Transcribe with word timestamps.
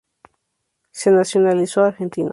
Se 0.91 1.11
nacionalizó 1.11 1.83
argentino. 1.83 2.29